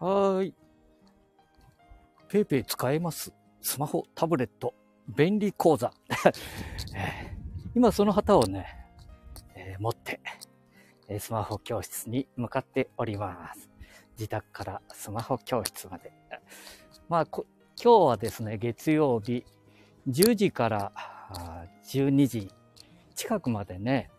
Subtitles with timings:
[0.00, 0.54] はーい。
[2.28, 3.34] ペイペイ使えます？
[3.60, 4.74] スマホ、タブレット、
[5.14, 5.92] 便利講座。
[7.76, 8.66] 今その旗をね、
[9.54, 10.20] えー持って、
[11.18, 13.68] スマホ教室に向かっております。
[14.12, 16.10] 自宅からスマホ教室まで。
[17.10, 17.44] まあ、こ
[17.82, 19.44] 今日はですね、月曜日、
[20.08, 20.92] 10時から
[21.84, 22.50] 12時
[23.14, 24.10] 近くまでね、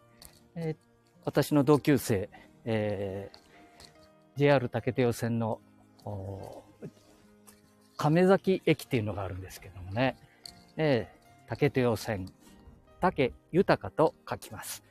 [0.53, 0.77] えー
[1.23, 2.29] 私の同級生、
[2.65, 3.41] えー
[4.35, 5.59] JR 竹手予線の
[7.97, 10.17] 亀崎駅っていうのがあるんですけどもね、
[10.77, 12.27] えー竹手予線、
[13.01, 14.83] 竹豊と書きます。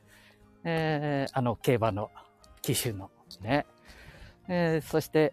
[0.63, 2.11] えーあの競馬の
[2.63, 3.11] 機種の
[3.41, 3.67] ね、
[4.47, 5.33] えーそして、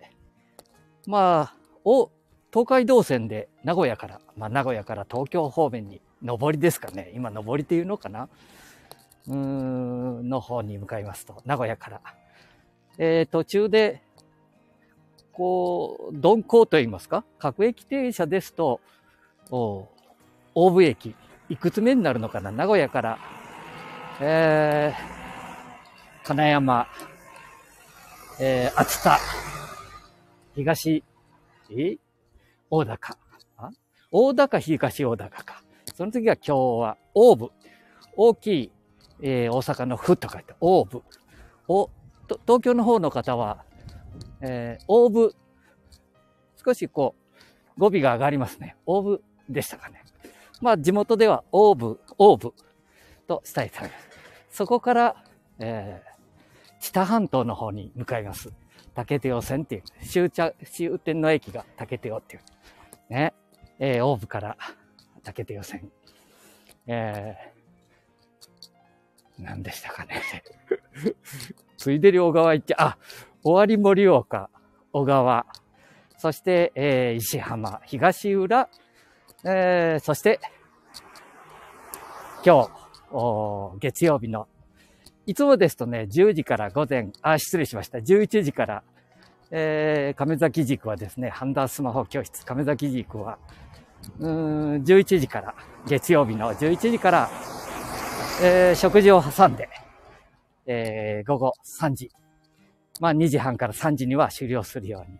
[1.05, 1.53] まあ、
[1.83, 2.09] お、
[2.51, 7.11] 東海道線で名古屋から、まあ名古屋から東京方面に上りですかね。
[7.13, 8.29] 今上りっていうのかな
[9.27, 12.01] うーん、の方に向かいますと、名古屋から。
[12.97, 14.01] えー途中で、
[15.37, 17.23] こう、鈍行と言いますか？
[17.37, 18.81] 各駅停車ですと、
[19.51, 19.87] お
[20.55, 21.15] 大部駅、
[21.47, 22.51] いくつ目になるのかな？
[22.51, 23.19] 名古屋から、
[24.19, 26.87] えー、金山、
[28.39, 29.19] えー、厚田、
[30.55, 31.03] 東、
[31.69, 31.97] え？
[32.71, 33.17] 大高。
[33.57, 33.69] あ？
[34.11, 35.63] 大高、東大高か。
[35.93, 37.51] その次は今日は大部。
[38.15, 38.71] 大きい、
[39.21, 41.03] えー大阪の府と書いて、大部。
[41.67, 41.91] お、
[42.47, 43.63] 東京の方の方は、
[44.41, 45.35] えー、大部。
[46.65, 47.15] 少しこ
[47.77, 48.75] う、語尾が上がりますね。
[48.85, 50.03] 大部でしたかね。
[50.61, 52.53] まあ、地元では大部、大部
[53.27, 54.07] と伝えてあります。
[54.49, 55.23] そこから、
[55.59, 58.51] えー、知多半島の方に向かいます。
[58.95, 62.41] 竹手尾線っていう、終着、終点の駅が竹手尾っていう。
[63.13, 63.33] ね。
[63.79, 64.57] えー、大部から
[65.23, 65.91] 竹手尾線。
[66.87, 70.21] えー、何でしたかね。
[71.77, 72.97] ついでに小川行って、あ、
[73.47, 74.49] 終わり盛岡、
[74.91, 75.45] 小川、
[76.17, 78.67] そして、えー石浜、東浦、
[79.45, 80.41] えーそして、
[82.45, 82.69] 今日、
[83.11, 84.49] おー月曜日の、
[85.25, 88.83] いつもですとね、10時から午前、あ、失礼しました、11時から、
[89.51, 93.37] えー亀崎塾はですね、ハンダースマホ教室、亀崎塾は、
[94.19, 95.55] うん、11時から、
[95.87, 97.29] 月曜日の11時から、
[98.41, 99.69] えー食事を挟んで、
[100.65, 102.11] えー午後3時、
[102.99, 105.17] まあ2時半から3時には終了するように、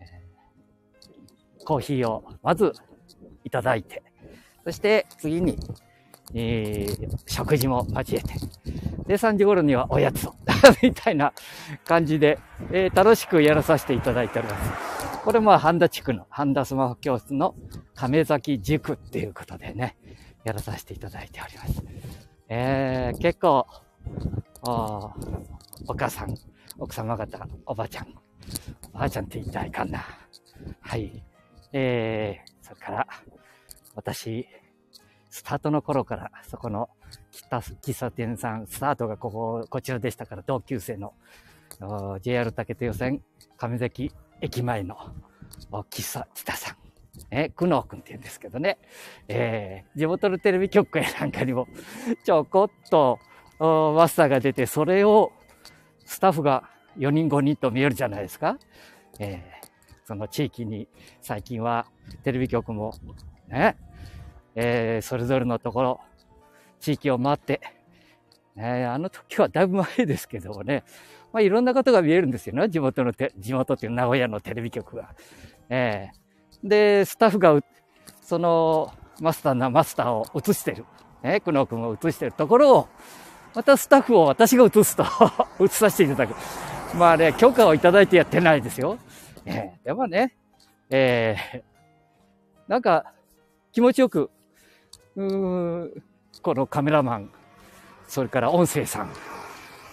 [0.00, 2.72] えーコーヒーをまず
[3.44, 4.02] いただいて、
[4.64, 5.58] そして次に、
[6.34, 8.34] えー食事も交えて、
[9.06, 10.34] で、3時頃にはおやつを、
[10.82, 11.32] みたいな
[11.84, 12.38] 感じで、
[12.72, 14.70] えー楽しくやらさせていただいております。
[15.24, 17.54] これも半田地区の、半田スマホ教室の
[17.94, 19.96] 亀崎塾っていうことでね、
[20.44, 21.82] やらさせていただいております。
[22.48, 23.66] えー結構、
[24.62, 25.12] お
[25.86, 26.34] お母さん、
[26.80, 28.06] 奥様方、おばあちゃん、
[28.94, 30.02] おばあちゃんって言いたらいかんな。
[30.80, 31.22] はい。
[31.74, 33.06] えー、それから、
[33.94, 34.48] 私、
[35.28, 36.88] スタートの頃から、そこの
[37.52, 41.12] 喫茶店さん、スタートがここ、こちらでしたから、同級生の、
[42.22, 43.22] JR 竹手予線
[43.58, 44.96] 亀崎駅前の
[45.90, 46.76] 喫茶北さん。
[47.30, 48.78] え、久能くんって言うんですけどね。
[49.28, 51.68] えー、地元のテレビ局やなんかにも、
[52.24, 53.18] ちょこっと、
[53.58, 55.32] マスターが出て、それを
[56.10, 56.64] スタッフが
[56.98, 58.58] 4人5人と見えるじゃないですか。
[59.20, 59.70] えー
[60.04, 60.88] その地域に
[61.22, 61.86] 最近は
[62.24, 62.92] テレビ局も
[63.46, 63.76] ね、
[64.56, 66.00] えーそれぞれのところ、
[66.80, 67.60] 地域を回って、
[68.56, 70.82] ね、あの時はだいぶ前ですけどもね、
[71.32, 72.68] まあいろんなことが見えるんですよね。
[72.68, 75.14] 地元のて、地元っていう名古屋のテレビ局が。
[75.68, 77.60] えーで、スタッフが、
[78.20, 80.84] そのマスターなマスターを映してる。
[81.22, 82.88] ね、久能君を映してるところを、
[83.54, 85.04] またスタッフを私が映すと、
[85.60, 86.34] 映させていただく。
[86.96, 88.98] まあね、許可をいただいてやってないですよ。
[89.44, 90.36] えーでもね、
[90.90, 91.62] えー
[92.68, 93.12] なんか
[93.72, 94.30] 気持ちよく、
[95.16, 96.02] うーん
[96.42, 97.32] このカメラマン、
[98.06, 99.10] それから音声さん、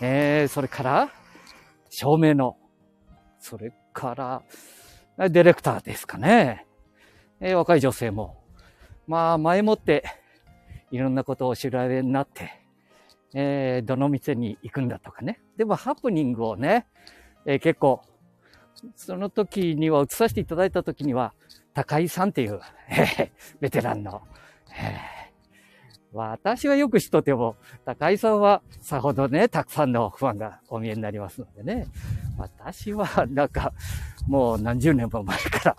[0.01, 1.09] えーそれから
[1.89, 2.57] 照明の、
[3.39, 4.43] それから
[5.29, 6.65] ディレクターですかね。
[7.39, 8.37] えー若い女性も、
[9.07, 10.03] まあ前もって
[10.91, 12.66] いろんなことをお調べになって、
[13.33, 15.41] えーどの店に行くんだとかね。
[15.57, 16.87] でもハプニングをね、
[17.45, 18.01] えー結構、
[18.95, 21.33] その時には映させていただいた時には、
[21.73, 22.59] 高井さんっていう、
[22.89, 22.93] え
[23.55, 24.21] ーベテランの、
[24.79, 25.17] えー
[26.13, 31.85] 私はよく知っとても、高井さんはさほどね、たくさんのファンがお見えになりますのでね。
[32.37, 33.73] 私はなんか、
[34.27, 35.77] もう何十年も前から、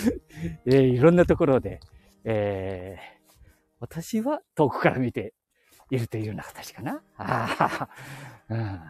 [0.64, 1.80] えーいろんなところで、
[2.24, 3.18] えー
[3.80, 5.34] 私は遠くから見て
[5.90, 7.02] いるというような形かな。
[7.16, 7.88] あ
[8.48, 8.80] うん、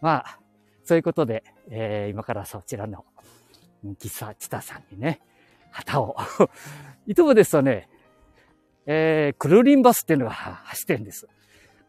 [0.00, 0.38] まあ、
[0.84, 3.04] そういうことで、えー、今からそちらの
[3.84, 5.20] 喫茶チタさんにね、
[5.70, 6.16] 旗を
[7.06, 7.88] いつもですとね、
[8.86, 11.28] えー、クルーリンバスっていうのが走ってるんです。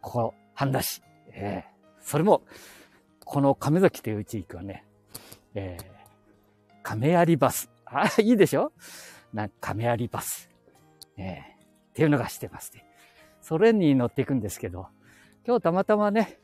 [0.02, 1.02] ここ、半田市。
[1.32, 2.44] えー、それも、
[3.24, 4.86] この亀崎という地域はね、
[5.54, 7.70] えー、亀有バス。
[7.86, 8.74] あ、いいでしょ？
[9.34, 10.50] な亀有バス。
[11.16, 11.38] えー、っ
[11.94, 12.86] ていうのがしてますね。
[13.50, 14.90] それに乗っていくんですけど、
[15.44, 16.38] 今日たまたまね、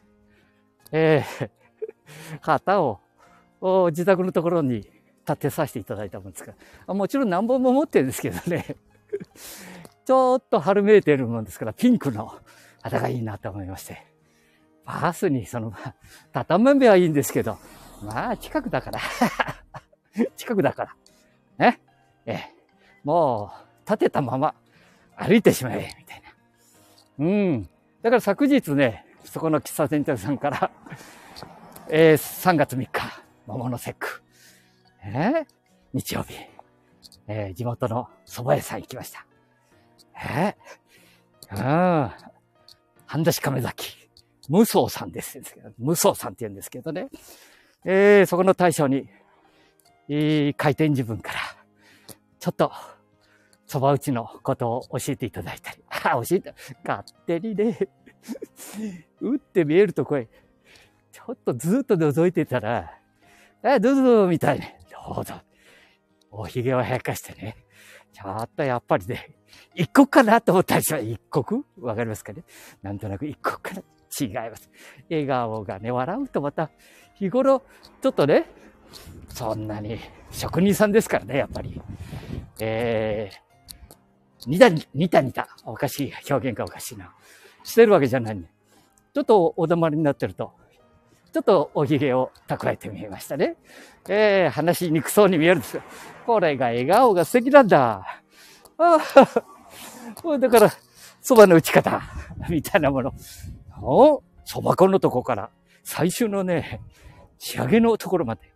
[0.91, 1.49] えー、
[2.41, 2.99] 旗を
[3.91, 6.55] 自宅のところに立てさせていただいたもんですか
[6.87, 8.75] ら、もちろん何本も持ってるんですけどね、
[10.03, 12.39] ちょっと春めいてるもんですから、ピンクの
[12.81, 14.03] 旗がいいなと思いまして、
[14.83, 15.93] バスにそのまま、
[16.31, 17.59] 畳めはいいんですけど、
[18.01, 18.99] まあ近くだから。
[20.35, 20.85] 近くだか
[21.59, 21.79] ら、ね、
[22.25, 22.53] ええ、
[23.03, 23.51] も
[23.85, 24.55] う立てたまま
[25.15, 26.24] 歩いてしまえ、みたいな。
[27.19, 27.63] うん。
[28.01, 30.71] だから昨日ね、そこの喫茶店長さんから
[31.89, 34.21] えー、3月3日、桃の節句。
[35.03, 35.45] えー、
[35.93, 36.33] 日曜日、
[37.27, 39.25] えー、地元の蕎麦屋さん行きました。
[40.15, 42.11] えー、うん。
[43.05, 44.09] 半田市亀崎、
[44.49, 45.39] 無双さんです。
[45.77, 47.09] 無双さんって言うんですけどね。
[47.83, 49.07] えー、そこの大将に、
[50.09, 51.39] えー、開店自分から、
[52.39, 52.71] ちょっと、
[53.67, 56.53] 蕎麦打ちのことを教えていただいたり、 あ、教えて、
[56.85, 57.77] 勝手にね、
[59.21, 60.27] 打って見えるとこへ、
[61.11, 62.99] ちょっとずっと覗いてたら、
[63.63, 65.35] え、どうぞ、みたいに、どうぞ。
[66.29, 67.55] お髭を生やかしてね。
[68.11, 69.35] ちょっとやっぱりね、
[69.73, 71.05] 一国かなと思ったりします。
[71.05, 71.63] 一国？
[71.79, 72.43] わかりますかね？
[72.81, 73.81] なんとなく一国かな？
[74.19, 74.69] 違います。
[75.09, 76.69] 笑顔がね、笑うとまた、
[77.15, 77.63] 日頃、
[78.01, 78.45] ちょっとね、
[79.29, 79.99] そんなに、
[80.31, 81.81] 職人さんですからね、やっぱり。
[82.59, 83.44] えー、
[84.45, 85.47] 似た似た似た。
[85.65, 86.13] おかしい。
[86.29, 87.13] 表現がおかしいな。
[87.63, 88.51] してるわけじゃないね。
[89.13, 90.53] ちょっとお黙りになってると、
[91.31, 93.57] ちょっとお髭を蓄えてみましたね。
[94.07, 95.83] えー、話しにくそうに見えるんですよ。
[96.25, 98.21] これが笑顔が素敵なんだ。
[98.77, 100.69] ああ、だから、
[101.21, 102.01] 蕎麦の打ち方、
[102.49, 103.13] みたいなもの。
[103.81, 105.49] お蕎麦粉のとこから、
[105.83, 106.81] 最終のね、
[107.37, 108.53] 仕上げのところまで。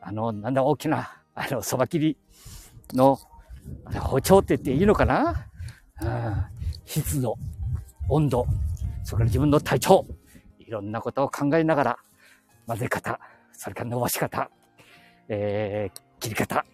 [0.00, 2.16] あの、なんだ、大きな、あの、蕎麦切り
[2.92, 3.18] の、
[4.00, 5.46] 包丁って言っていいのかな？
[6.00, 6.44] うん、
[6.84, 7.36] 湿度、
[8.08, 8.46] 温度、
[9.04, 10.06] それから自分の体調、
[10.58, 11.98] いろんなことを考えながら、
[12.66, 13.20] 混ぜ方、
[13.52, 14.50] それから伸ばし方、
[15.28, 16.64] えー、切り方。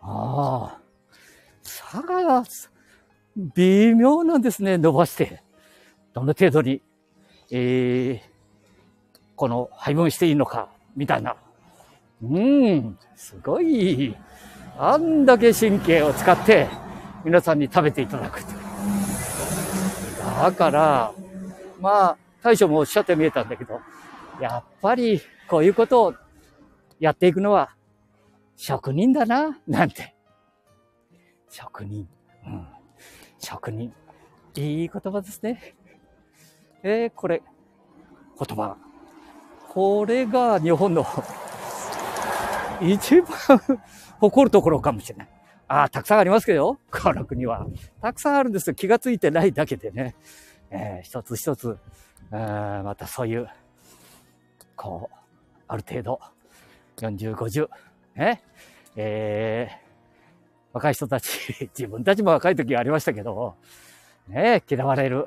[0.00, 0.78] ああ。
[1.62, 2.44] 差が、
[3.54, 5.42] 微妙なんですね、伸ばして。
[6.12, 6.82] どの程度に、
[7.50, 8.20] えー、
[9.36, 11.36] この配分していいのか、みたいな。
[12.22, 14.16] うん、すごい。
[14.78, 16.68] あんだけ神経を使って、
[17.24, 18.42] 皆さんに食べていただく
[20.42, 21.12] だから、
[21.80, 23.80] まあ、大将もおっしゃって見えたんだけど、
[24.40, 26.14] やっぱりこういうことを
[26.98, 27.74] やっていくのは
[28.56, 30.14] 職人だな、なんて。
[31.50, 32.08] 職人。
[32.46, 32.66] うん。
[33.38, 33.92] 職人。
[34.54, 35.74] いい言葉ですね。
[36.82, 37.42] えー、これ、
[38.38, 38.76] 言葉。
[39.68, 41.04] これが日本の
[42.82, 43.80] 一番
[44.20, 45.28] 誇るところかもしれない。
[45.68, 47.66] ああ、たくさんありますけど、この国は。
[48.00, 48.74] たくさんあるんですよ。
[48.74, 50.14] 気がついてないだけでね。
[50.70, 51.78] えー、一つ一つ、
[52.30, 53.48] またそういう
[54.82, 55.16] こう、
[55.68, 56.20] ある程度、
[56.96, 57.68] 40、50、
[58.16, 58.42] ね、
[58.96, 59.76] えー、
[60.72, 61.28] 若い人たち、
[61.78, 63.54] 自分たちも若い時ありましたけど、
[64.26, 65.26] ね、嫌われる。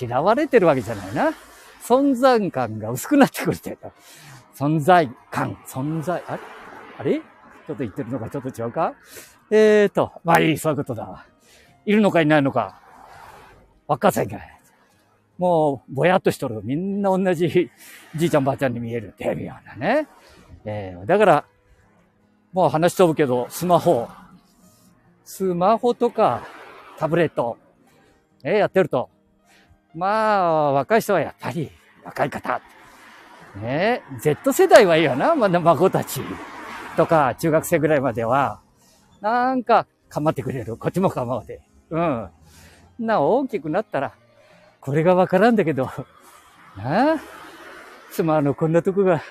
[0.00, 1.32] 嫌われてるわけじゃないな。
[1.82, 3.76] 存在感が薄くなってくるって
[4.54, 6.57] 存在感、存在、あれ？
[6.98, 7.20] あれ？
[7.20, 8.94] ちょっと言ってるのかちょっと違うか？
[9.50, 11.26] えーと、まあいい、そういうことだ。
[11.86, 12.80] いるのかいないのか？
[13.86, 14.60] わかんないかい。
[15.38, 16.60] もう、ぼやっとしとる。
[16.64, 17.48] みんな同じ
[18.16, 20.08] じいちゃんばあちゃんに見えるっていうようなね。
[20.64, 21.44] えー、だから、
[22.52, 24.08] もう話し飛ぶけど、スマホ。
[25.24, 26.42] スマホとか、
[26.98, 27.56] タブレット、
[28.42, 29.08] えー、やってると。
[29.94, 31.70] まあ、若い人はやっぱり、
[32.04, 32.60] 若い方。
[33.56, 35.34] ね Z 世代はいいよな。
[35.34, 36.20] まだ孫たち
[36.98, 38.60] とか、中学生ぐらいまでは、
[39.20, 40.76] なんか、構ってくれる。
[40.76, 41.62] こっちも構うて。
[41.90, 42.28] うん。
[42.98, 44.14] な、大きくなったら、
[44.80, 45.88] これがわからんだけど、
[46.76, 47.20] なあ、
[48.10, 49.22] 妻のこんなとこが、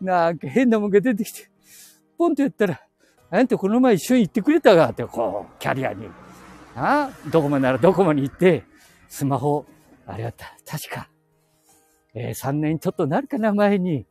[0.00, 1.48] なんか変なもんが出てきて、
[2.18, 2.80] ポンとやったら、
[3.30, 6.08] あんたこの前一緒に行ってくれたがって、こう、キャリアに。
[6.74, 8.64] あどこまでならどこまで行って、
[9.06, 9.66] スマホ、
[10.04, 11.08] あれはた、確か、
[12.12, 14.04] えー、3年ちょっとなるかな、前に、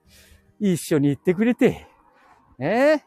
[0.61, 1.87] 一緒に行ってくれて、
[2.65, 3.03] え、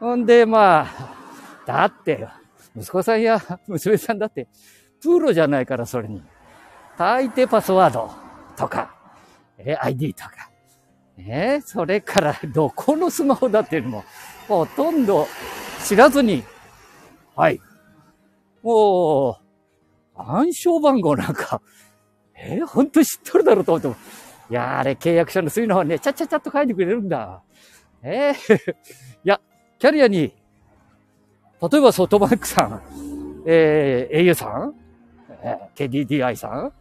[0.00, 1.14] ほんで、まあ、
[1.66, 2.26] だって、
[2.74, 3.38] 息子さんや
[3.68, 4.48] 娘さんだって、
[5.02, 6.22] プロじゃないから、それに。
[6.96, 8.10] 大抵パスワード
[8.56, 8.94] とか、
[9.58, 10.50] え、ID とか。
[11.16, 14.04] ねそれから、どこのスマホだっていうのも、
[14.48, 15.28] ほとんど
[15.84, 16.42] 知らずに、
[17.36, 17.60] はい。
[18.62, 19.42] もう、
[20.14, 21.60] 暗証番号なんか、
[22.34, 23.96] えー、ほんと知っとるだろうと思っても、
[24.50, 27.42] いやあれ契約書のそういうのはね、ちゃっちゃちゃっと書いてくれるんだ。
[28.02, 28.74] ええー、い
[29.24, 29.40] や、
[29.78, 30.34] キャリアに、
[31.70, 32.82] 例えばソフトバンクさん、
[33.46, 34.74] えー、au さん、
[35.42, 36.72] えー、KDDI さん、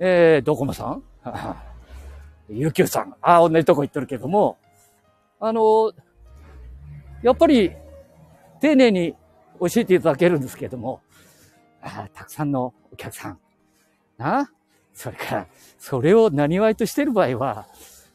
[0.00, 1.02] えー、ドコモさん、
[2.50, 4.58] UQ さん、ああ、同じとこ行ってるけども、
[5.38, 5.92] あの、
[7.22, 7.72] やっぱり、
[8.60, 9.14] 丁寧に
[9.60, 11.00] 教えていただけるんですけども、
[11.80, 13.38] あたくさんのお客さん、
[14.16, 14.50] な、
[14.92, 15.46] それから、
[15.78, 17.66] それを何わいとしてる場合は、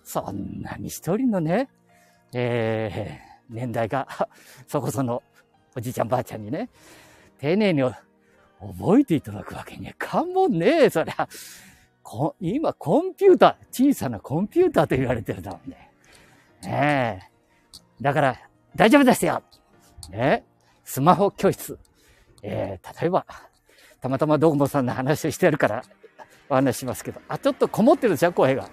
[0.04, 1.70] そんなに一人のね、
[2.34, 4.08] えー、年代が、
[4.68, 5.22] そこその
[5.75, 6.70] おじいちゃんばあちゃんにね、
[7.40, 11.28] 丁寧に覚えていただくわけにはいかんもんねえ、そりゃ。
[12.40, 15.92] 今、コンピューター、小さなコンピューターと言われてるだもんね。
[16.63, 17.34] ねえ。
[18.02, 18.40] だから、
[18.75, 19.42] 大丈夫ですよ。
[20.10, 20.44] ね
[20.84, 21.80] スマホ教室。
[22.42, 23.25] えー、例えば、
[24.02, 25.84] たまたまドコモさんの話をしてるから
[26.50, 28.70] お話しますけど、あ、ちょっとこもってるじゃん、声が。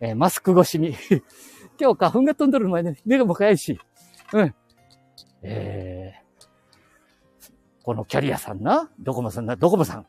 [0.00, 0.96] えー、マスク越しに
[1.80, 3.78] 今日花粉が飛んでる前に目がもかやいし。
[4.32, 4.54] うん。
[5.42, 7.48] えー、
[7.82, 10.06] このキャリアさんな、ドコモさんな、ドコモさん。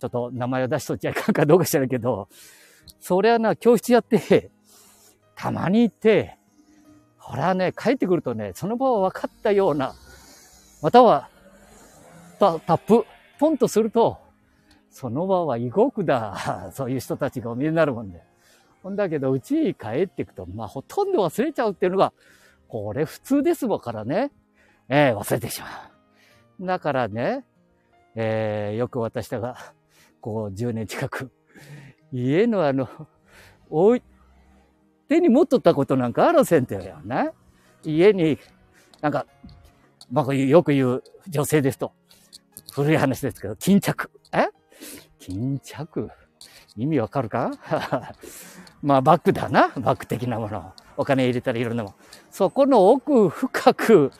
[0.00, 2.28] ちょっと名前を出しとっちゃいかんかどうか知らんけど、
[3.00, 4.50] そりゃな、教室やって、
[5.34, 6.38] たまに行って、
[7.18, 9.94] ほらね、帰ってくるとね、その場は分かったような、
[10.82, 11.28] または、
[12.38, 13.04] タタップ、
[13.38, 14.18] ポンとすると、
[14.90, 16.70] その場は動くだ。
[16.74, 18.22] そういう人たちがお見えになるもんで。
[18.82, 22.12] ほんだけど、うちに帰っていくと、まあ、ほとんど忘れちゃうっていうのが、
[22.68, 24.30] これ普通ですもんからね。
[24.88, 25.66] ええー、忘れてしま
[26.60, 26.66] う。
[26.66, 27.44] だからね、
[28.14, 29.56] えー、よく私が、
[30.20, 31.30] こう、10年近く、
[32.12, 32.88] 家のあの、
[33.70, 34.02] おい、
[35.08, 37.30] 手に持っとったことなんかあらせんてよね。
[37.84, 38.38] 家に、
[39.00, 39.26] なんか、
[40.10, 41.92] まあ、よく言う女性ですと、
[42.72, 44.10] 古い話ですけど、巾着。
[44.32, 44.48] え？
[45.18, 46.10] 巾着？
[46.76, 47.50] 意味わかるか？
[48.82, 49.72] まあ、バッグだな。
[49.76, 50.72] バッグ的なもの。
[50.96, 51.94] お金入れたらいろんなもん。
[52.30, 54.12] そこの奥深く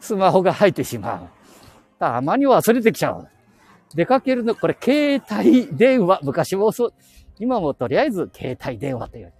[0.00, 1.28] スマホが入ってしまう。
[1.98, 3.28] たまに忘れてきちゃう。
[3.94, 6.20] 出かけるの、これ、携帯電話。
[6.22, 6.94] 昔もそう、
[7.38, 9.32] 今もとりあえず携帯電話という。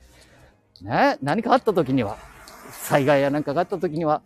[0.83, 2.17] ね、何かあった時には、
[2.71, 4.23] 災害やなんかがあった時には、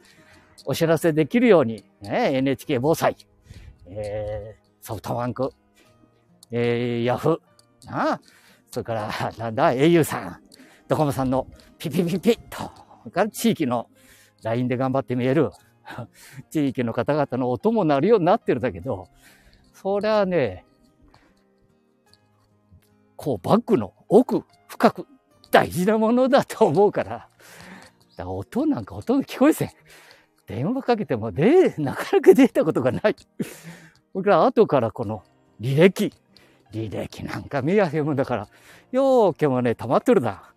[0.64, 3.16] お知らせできるように、ね、NHK 防災、
[3.86, 5.52] えー、ソフトバンク、
[6.50, 8.20] えー、ヤフー、なあ、
[8.70, 10.40] それから、 なんだ、au さん、
[10.88, 11.46] ドコモさんの
[11.78, 13.88] ピピピピッと、それから地域の
[14.42, 15.50] LINE で頑張って見える、
[16.50, 19.08] 地域の方々の音も鳴るようになってるんだけど、
[19.72, 20.64] そりゃね、
[23.16, 25.06] こうバッグの奥深く
[25.50, 27.28] 大事なものだと思うから、
[28.16, 29.70] だ音なんかほとんど聞こえせん。
[30.46, 33.16] 電話かけてもで、なかなか出たことがない。
[34.12, 35.22] 僕ら後からこの
[35.60, 36.12] 履歴、
[36.72, 38.48] 履歴なんか見やへんもんだから、
[38.92, 40.52] ようけもね、溜まってるな。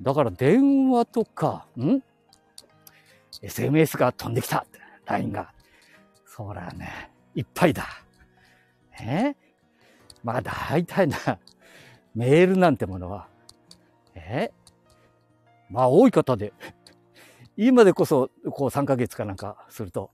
[0.00, 2.02] だから電話とか、ん
[3.42, 4.66] ?SMS が飛んできた。
[5.06, 5.52] LINE が。
[6.26, 7.86] そらね、いっぱいだ。
[9.00, 9.36] え？
[10.22, 11.18] まあ大体な、
[12.14, 13.28] メールなんてものは、
[14.14, 14.50] え？
[15.70, 16.52] まあ多い方で、
[17.56, 20.10] 今でこそ、こう3ヶ月かなんかすると、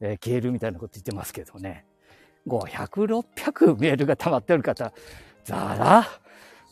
[0.00, 1.86] えー、消えるみたいなこと言ってますけどね。
[2.48, 4.92] 500、600メールが溜まってる方、
[5.44, 6.08] ざらは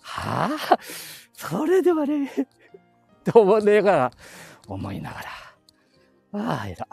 [0.03, 0.79] あ
[1.33, 2.31] それではね、
[3.25, 4.11] と思いながら、
[4.67, 5.27] 思いながら、
[6.33, 6.89] ああ、 えら。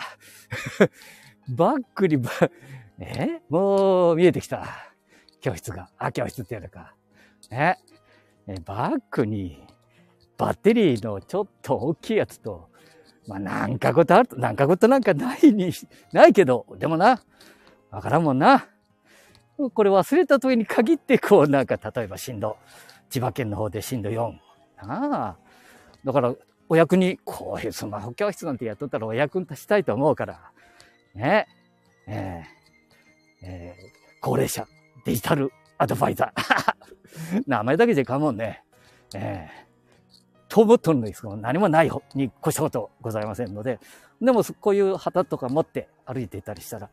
[1.49, 2.29] バックにバ、
[2.99, 4.65] えもう見えてきた。
[5.41, 5.89] 教室が。
[5.97, 6.95] あ、教室ってやるか。
[7.49, 7.77] ね。
[8.65, 9.65] バックに
[10.37, 12.69] バッテリーのちょっと大きいやつと、
[13.27, 15.71] まあなんかことある、なんかことなんかないに、
[16.11, 17.21] ないけど、でもな、
[17.91, 18.67] わからんもんな。
[19.69, 22.57] これ忘れた時に限って、こうなんか、例えば震度、
[23.09, 24.33] 千葉県の方で震度4。
[24.77, 25.37] ああ。
[26.03, 26.35] だから、
[26.69, 30.51] お役に、こういうスマホ教室なんてやっとったらお役に立ちたいと思うから、
[31.15, 31.47] ね。
[32.07, 34.65] えー、えー、高齢者、
[35.05, 37.43] デジタルアドバイザー。
[37.47, 38.63] 名前だけじゃかもんね。
[39.15, 43.79] えー、と思っとるんですけど、何もないに越したことございませんので、
[44.21, 46.89] でもこういう旗とか持って歩いていたりしたら、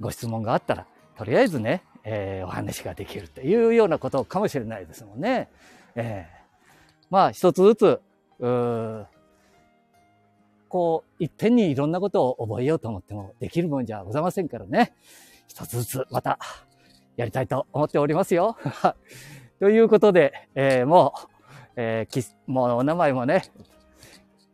[0.00, 5.48] ご質問があったら、とりあえずね、えー、お話ができるというようなことかもしれないですもんね。
[5.96, 8.00] えー、まあ、一つずつ、
[8.38, 9.06] う
[10.68, 14.94] こう、いっぺんにいろんなことを覚えようと思ってもできるもんじゃございませんからね。
[15.48, 16.38] 一つずつまた
[17.16, 18.56] やりたいと思っておりますよ。
[19.58, 21.28] ということで、えー、もう、
[21.76, 23.42] えー、きもうお名前もね、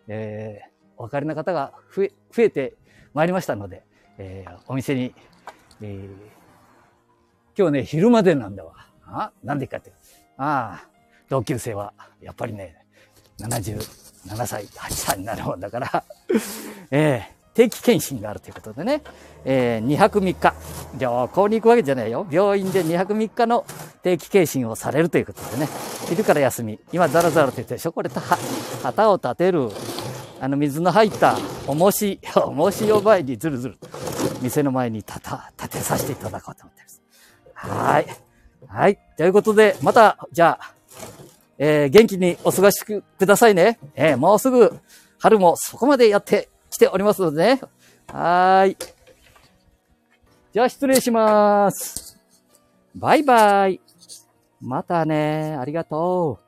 [0.08, 2.74] えー、お分かりの方が増え、増えて
[3.12, 3.82] まいりましたので、
[4.16, 5.14] えー、お店に、
[5.82, 6.41] えー、
[7.56, 8.72] 今日ね、昼までなんだわ。
[9.06, 9.92] あなんでかって。
[10.38, 10.88] ああ、
[11.28, 12.76] 同級生は、やっぱりね、
[13.38, 16.04] 77歳、8歳になるもんだから
[16.90, 19.02] えー、定期検診があるということでね、
[19.44, 20.54] えー、2泊3日、
[20.98, 22.26] 旅行に行くわけじゃないよ。
[22.30, 23.64] 病院で2泊3日の
[24.02, 25.68] 定期検診をされるということでね、
[26.08, 28.10] 昼から休み、今ザラザラって言ってでしょ、これ、
[28.82, 29.68] 旗を立てる、
[30.40, 33.78] あの水の入った重し、重しを前にずるずる、
[34.40, 37.01] 店の前に立た、立てさせていただこうと思ってます。
[37.68, 38.06] はい。
[38.66, 38.98] はい。
[39.16, 40.74] ということで、また、じゃあ、
[41.58, 43.78] えー、元気にお過ごしくださいね。
[43.94, 44.80] えー、もうすぐ
[45.18, 47.60] 春もそこまでやってきておりますのでね。
[48.08, 48.76] はーい。
[50.52, 52.20] じゃあ失礼します。
[52.96, 53.80] バイバイ。
[54.60, 55.56] またね。
[55.58, 56.41] ありがとう。